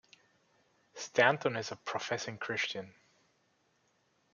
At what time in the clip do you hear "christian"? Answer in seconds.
2.39-2.95